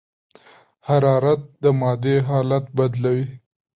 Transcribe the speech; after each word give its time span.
حرارت 0.87 1.41
د 1.63 1.65
مادې 1.79 2.15
حالت 2.27 2.65
بدلوي. 2.77 3.25